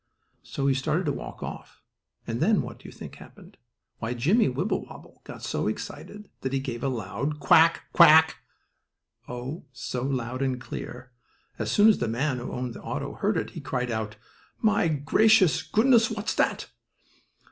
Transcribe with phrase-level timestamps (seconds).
[0.41, 1.83] So he started to walk off,
[2.25, 3.57] and then what do you think happened?
[3.99, 8.37] Why, Jimmie Wibblewobble got so excited that he gave a loud "Quack Quack!"
[9.27, 11.11] Oh, so loud and clear!
[11.59, 14.15] As soon as the man who owned the auto heard it he cried out,
[14.59, 16.09] "My gracious goodness!
[16.09, 16.71] What's that?"